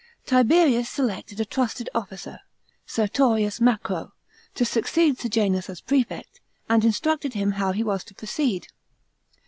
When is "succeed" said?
4.65-5.19